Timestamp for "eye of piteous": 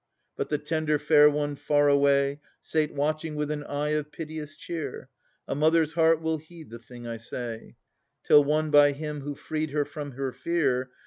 3.63-4.55